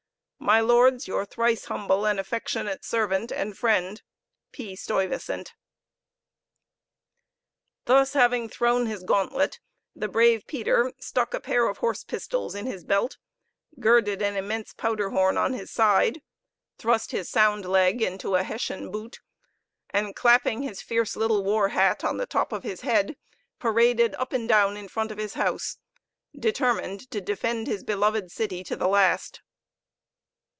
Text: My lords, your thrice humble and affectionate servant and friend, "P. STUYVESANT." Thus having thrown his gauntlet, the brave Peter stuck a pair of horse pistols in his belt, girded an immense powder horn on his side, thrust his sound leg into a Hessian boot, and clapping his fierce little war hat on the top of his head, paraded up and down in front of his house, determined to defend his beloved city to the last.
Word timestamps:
My 0.43 0.59
lords, 0.59 1.07
your 1.07 1.23
thrice 1.23 1.65
humble 1.65 2.05
and 2.07 2.19
affectionate 2.19 2.83
servant 2.83 3.31
and 3.31 3.55
friend, 3.55 4.01
"P. 4.51 4.75
STUYVESANT." 4.75 5.53
Thus 7.85 8.13
having 8.13 8.49
thrown 8.49 8.87
his 8.87 9.03
gauntlet, 9.03 9.59
the 9.95 10.07
brave 10.07 10.47
Peter 10.47 10.91
stuck 10.99 11.35
a 11.35 11.39
pair 11.39 11.67
of 11.67 11.77
horse 11.77 12.03
pistols 12.03 12.55
in 12.55 12.65
his 12.65 12.83
belt, 12.83 13.17
girded 13.79 14.23
an 14.23 14.35
immense 14.35 14.73
powder 14.73 15.11
horn 15.11 15.37
on 15.37 15.53
his 15.53 15.69
side, 15.69 16.23
thrust 16.79 17.11
his 17.11 17.29
sound 17.29 17.63
leg 17.63 18.01
into 18.01 18.33
a 18.33 18.41
Hessian 18.41 18.89
boot, 18.91 19.19
and 19.91 20.15
clapping 20.15 20.63
his 20.63 20.81
fierce 20.81 21.15
little 21.15 21.43
war 21.43 21.69
hat 21.69 22.03
on 22.03 22.17
the 22.17 22.25
top 22.25 22.51
of 22.51 22.63
his 22.63 22.81
head, 22.81 23.15
paraded 23.59 24.15
up 24.15 24.33
and 24.33 24.49
down 24.49 24.75
in 24.75 24.87
front 24.87 25.11
of 25.11 25.19
his 25.19 25.35
house, 25.35 25.77
determined 26.37 27.11
to 27.11 27.21
defend 27.21 27.67
his 27.67 27.83
beloved 27.83 28.31
city 28.31 28.63
to 28.63 28.75
the 28.75 28.87
last. 28.87 29.41